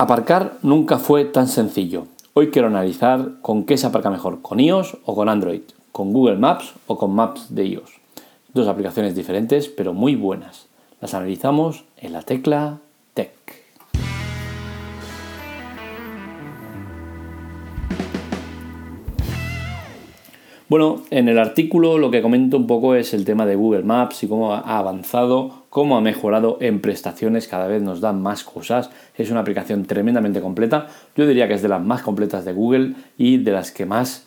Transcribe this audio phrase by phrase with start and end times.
[0.00, 2.06] Aparcar nunca fue tan sencillo.
[2.32, 6.36] Hoy quiero analizar con qué se aparca mejor, con iOS o con Android, con Google
[6.36, 7.90] Maps o con Maps de iOS.
[8.54, 10.68] Dos aplicaciones diferentes pero muy buenas.
[11.00, 12.78] Las analizamos en la tecla
[20.68, 24.22] Bueno, en el artículo lo que comento un poco es el tema de Google Maps
[24.22, 28.90] y cómo ha avanzado, cómo ha mejorado en prestaciones, cada vez nos dan más cosas.
[29.16, 30.88] Es una aplicación tremendamente completa.
[31.16, 34.26] Yo diría que es de las más completas de Google y de las que más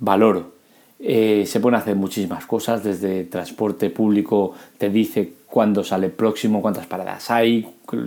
[0.00, 0.54] valoro.
[0.98, 6.86] Eh, se pueden hacer muchísimas cosas, desde transporte público te dice cuándo sale próximo, cuántas
[6.86, 7.66] paradas hay,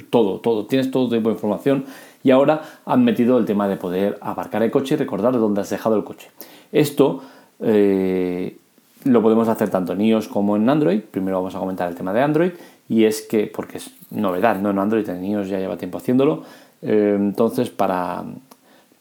[0.09, 1.85] todo, todo, tienes todo tipo de información
[2.25, 5.69] y ahora han metido el tema de poder aparcar el coche y recordar dónde has
[5.69, 6.29] dejado el coche.
[6.71, 7.21] Esto
[7.63, 8.57] eh,
[9.05, 11.01] lo podemos hacer tanto en iOS como en Android.
[11.01, 12.51] Primero vamos a comentar el tema de Android
[12.89, 16.43] y es que, porque es novedad, no en Android, en iOS ya lleva tiempo haciéndolo.
[16.81, 18.23] Eh, entonces, para,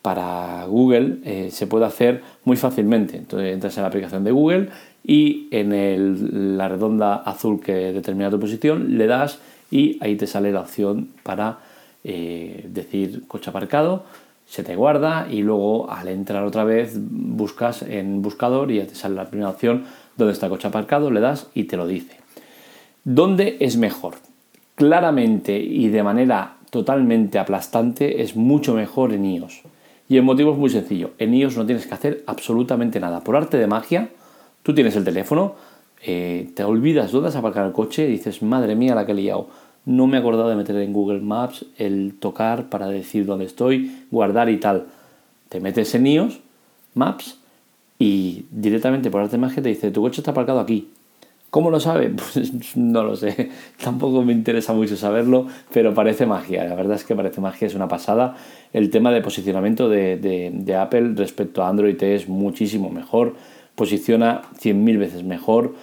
[0.00, 3.16] para Google eh, se puede hacer muy fácilmente.
[3.16, 4.68] Entonces entras en la aplicación de Google
[5.04, 10.52] y en la redonda azul que determina tu posición le das y ahí te sale
[10.52, 11.58] la opción para
[12.04, 14.04] decir coche aparcado
[14.46, 18.94] se te guarda y luego al entrar otra vez buscas en buscador y ya te
[18.94, 19.84] sale la primera opción
[20.16, 22.16] donde está el coche aparcado, le das y te lo dice.
[23.04, 24.14] ¿Dónde es mejor?
[24.74, 29.62] Claramente y de manera totalmente aplastante es mucho mejor en iOS.
[30.08, 31.10] Y el motivo es muy sencillo.
[31.18, 33.20] En iOS no tienes que hacer absolutamente nada.
[33.20, 34.10] Por arte de magia,
[34.62, 35.54] tú tienes el teléfono,
[36.04, 39.14] eh, te olvidas dónde has aparcado el coche y dices, madre mía la que he
[39.14, 39.48] liado
[39.84, 44.04] no me he acordado de meter en Google Maps el tocar para decir dónde estoy,
[44.10, 44.86] guardar y tal.
[45.48, 46.40] Te metes en iOS,
[46.94, 47.38] Maps,
[47.98, 50.88] y directamente por arte magia te dice, tu coche está aparcado aquí.
[51.50, 52.10] ¿Cómo lo sabe?
[52.32, 53.50] Pues no lo sé.
[53.82, 56.64] Tampoco me interesa mucho saberlo, pero parece magia.
[56.64, 58.36] La verdad es que parece magia, es una pasada.
[58.72, 63.34] El tema de posicionamiento de, Apple respecto a Android es muchísimo mejor.
[63.74, 65.74] Posiciona 100.000 veces mejor.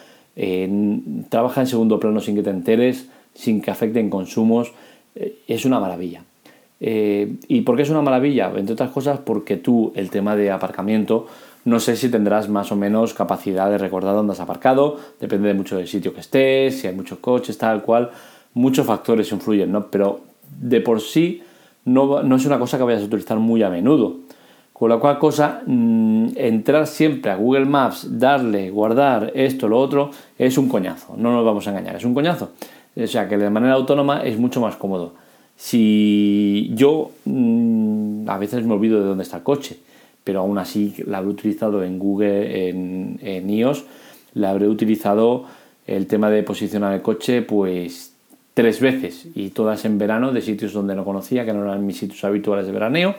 [1.30, 3.08] trabaja en segundo plano sin que te enteres
[3.40, 4.74] sin que afecten consumos,
[5.16, 6.24] eh, es una maravilla.
[6.82, 8.52] Eh, ¿Y por qué es una maravilla?
[8.56, 11.28] Entre otras cosas porque tú, el tema de aparcamiento,
[11.64, 15.54] no sé si tendrás más o menos capacidad de recordar dónde has aparcado, depende de
[15.54, 18.12] mucho del sitio que estés, si hay muchos coches, tal cual,
[18.56, 19.88] muchos factores influyen, ¿no?
[19.88, 20.20] Pero
[20.60, 21.42] de por sí
[21.86, 24.18] no, no es una cosa que vayas a utilizar muy a menudo.
[24.74, 30.12] Con la cual cosa, mm, entrar siempre a Google Maps, darle, guardar esto, lo otro,
[30.38, 32.52] es un coñazo, no nos vamos a engañar, es un coñazo.
[33.02, 35.14] O sea que de manera autónoma es mucho más cómodo.
[35.56, 39.78] Si yo mm, a veces me olvido de dónde está el coche,
[40.24, 43.84] pero aún así la habré utilizado en Google, en, iOS,
[44.36, 45.46] la habré utilizado
[45.88, 48.14] el tema de posicionar el coche pues
[48.54, 51.98] tres veces y todas en verano de sitios donde no conocía, que no eran mis
[51.98, 53.16] sitios habituales de veraneo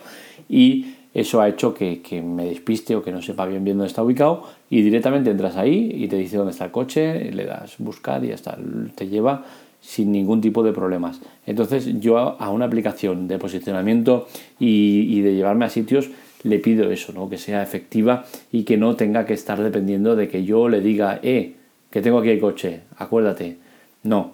[0.48, 4.02] y eso ha hecho que, me despiste o que no sepa bien bien dónde está
[4.02, 8.24] ubicado y directamente entras ahí y te dice dónde está el coche, le das buscar
[8.24, 8.56] y ya está,
[8.94, 9.44] te lleva
[9.80, 11.20] sin ningún tipo de problemas.
[11.46, 16.10] Entonces yo a una aplicación de posicionamiento y, de llevarme a sitios
[16.42, 17.28] le pido eso, ¿no?
[17.28, 21.20] que sea efectiva y que no tenga que estar dependiendo de que yo le diga,
[21.22, 21.54] eh,
[21.90, 23.58] que tengo aquí el coche, acuérdate.
[24.02, 24.32] No,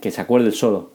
[0.00, 0.90] que se acuerde solo.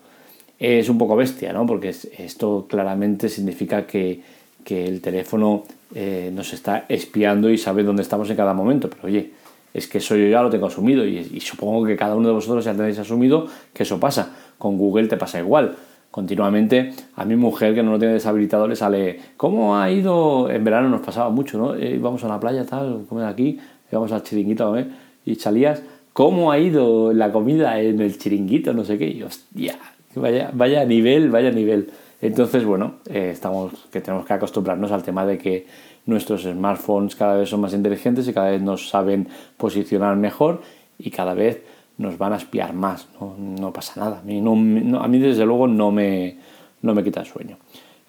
[0.59, 1.65] Es un poco bestia, ¿no?
[1.65, 5.63] Porque esto claramente significa que, el teléfono
[5.95, 8.89] eh, nos está espiando y sabe dónde estamos en cada momento.
[8.89, 9.31] Pero oye,
[9.73, 12.65] es que eso yo ya lo tengo asumido y, supongo que cada uno de vosotros
[12.65, 14.33] ya tenéis asumido que eso pasa.
[14.57, 15.75] Con Google te pasa igual.
[16.11, 20.49] Continuamente a mi mujer que no lo tiene deshabilitado le sale, ¿cómo ha ido?
[20.49, 21.73] En verano nos pasaba mucho, ¿no?
[21.75, 23.57] Eh, íbamos a la playa, tal, comer aquí,
[23.89, 24.87] íbamos al chiringuito ¿eh?
[25.25, 25.81] y salías,
[26.11, 28.73] ¿cómo ha ido la comida en el chiringuito?
[28.73, 29.07] No sé qué.
[29.07, 29.77] Y hostia,
[30.15, 31.89] vaya, vaya nivel, vaya nivel.
[32.21, 35.65] Entonces, bueno, eh, estamos que tenemos que acostumbrarnos al tema de que
[36.05, 40.61] nuestros smartphones cada vez son más inteligentes y cada vez nos saben posicionar mejor
[40.97, 41.61] y cada vez
[41.97, 43.07] nos van a espiar más.
[43.19, 44.19] No, pasa nada.
[44.19, 46.37] A mí, desde luego no me,
[46.81, 47.57] no me quita el sueño.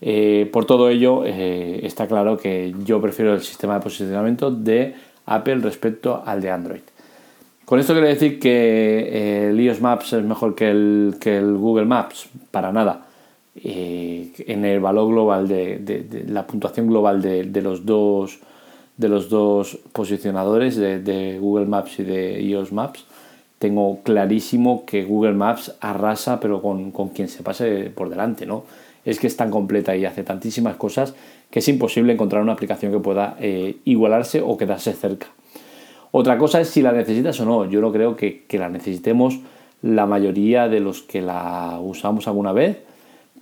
[0.01, 4.95] Eh, por todo ello, eh, está claro que yo prefiero el sistema de posicionamiento de
[5.27, 6.81] Apple respecto al de Android.
[7.65, 11.57] Con esto quiero decir que eh, el iOS Maps es mejor que el, que el
[11.57, 13.07] Google Maps, para nada.
[13.55, 18.39] Eh, en el valor global de, la puntuación global de, los dos
[18.97, 23.05] de los dos posicionadores de, Google Maps y de iOS Maps
[23.59, 28.65] tengo clarísimo que Google Maps arrasa pero con, quien se pase por delante no
[29.05, 31.15] es que es tan completa y hace tantísimas cosas
[31.51, 35.27] que es imposible encontrar una aplicación que pueda eh, igualarse o quedarse cerca.
[36.11, 37.69] Otra cosa es si la necesitas o no.
[37.69, 39.41] Yo no creo que, que la necesitemos
[39.83, 42.79] la mayoría de los que la usamos alguna vez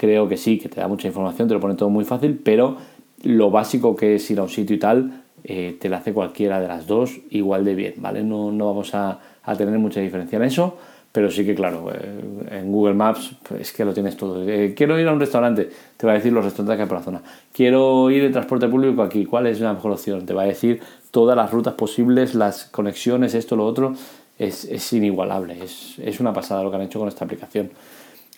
[0.01, 2.79] creo que sí, que te da mucha información, te lo pone todo muy fácil, pero
[3.23, 6.59] lo básico que es ir a un sitio y tal, eh, te lo hace cualquiera
[6.59, 8.23] de las dos igual de bien, ¿vale?
[8.23, 10.79] No, no vamos a, a, tener mucha diferencia en eso,
[11.13, 14.43] pero sí que claro, eh, en Google Maps pues, es que lo tienes todo.
[14.49, 15.69] Eh, quiero ir a un restaurante,
[15.99, 17.23] te va a decir los restaurantes que hay por la zona.
[17.53, 20.25] Quiero ir en transporte público aquí, ¿cuál es la mejor opción?
[20.25, 20.81] Te va a decir
[21.11, 23.93] todas las rutas posibles, las conexiones, esto, lo otro.
[24.39, 27.71] Es, es inigualable, es, es una pasada lo que han hecho con esta aplicación.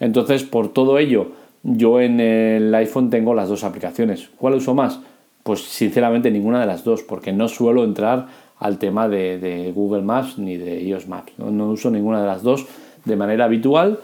[0.00, 1.28] Entonces, por todo ello,
[1.62, 4.30] yo en el iPhone tengo las dos aplicaciones.
[4.36, 5.00] ¿Cuál uso más?
[5.42, 8.26] Pues sinceramente ninguna de las dos, porque no suelo entrar
[8.58, 11.32] al tema de, Google Maps ni de iOS Maps.
[11.38, 12.66] No, uso ninguna de las dos
[13.04, 13.98] de manera habitual.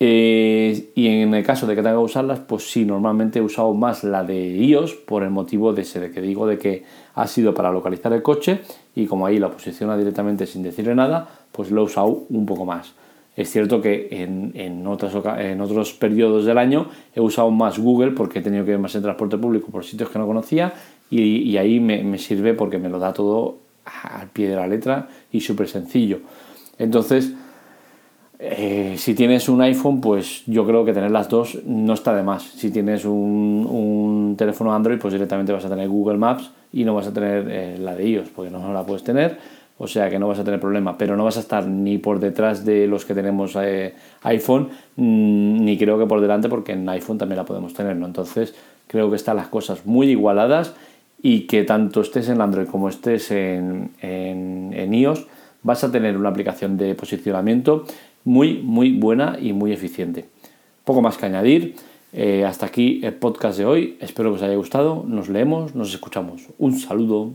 [0.00, 3.72] Eh, y en el caso de que tenga que usarlas, pues sí, normalmente he usado
[3.74, 6.82] más la de iOS por el motivo de ese de que digo de que
[7.14, 8.60] ha sido para localizar el coche
[8.96, 12.64] y como ahí la posiciona directamente sin decirle nada, pues lo he usado un poco
[12.64, 12.94] más.
[13.36, 18.38] Es cierto que en, en, en otros periodos del año he usado más Google porque
[18.38, 20.72] he tenido que ir más en transporte público por sitios que no conocía
[21.10, 25.40] y, ahí me, sirve porque me lo da todo al pie de la letra y
[25.40, 26.20] súper sencillo.
[26.78, 27.32] Entonces,
[28.38, 32.22] eh, si tienes un iPhone, pues yo creo que tener las dos no está de
[32.22, 32.42] más.
[32.42, 36.94] Si tienes un, un teléfono Android, pues directamente vas a tener Google Maps y no
[36.94, 39.38] vas a tener eh, la de iOS porque no la puedes tener
[39.78, 42.20] o sea que no vas a tener problema, pero no vas a estar ni por
[42.20, 46.88] detrás de los que tenemos eh, iPhone, mm, ni creo que por delante, porque en
[46.88, 48.06] iPhone también la podemos tener, ¿no?
[48.06, 48.54] Entonces
[48.86, 50.74] creo que están las cosas muy igualadas
[51.20, 55.26] y que tanto estés en Android como estés en, en, iOS,
[55.62, 57.84] vas a tener una aplicación de posicionamiento
[58.24, 60.26] muy, muy buena y muy eficiente.
[60.84, 61.76] Poco más que añadir.
[62.12, 63.96] Eh, hasta aquí el podcast de hoy.
[64.00, 65.02] Espero que os haya gustado.
[65.06, 66.42] Nos leemos, nos escuchamos.
[66.58, 67.34] Un saludo.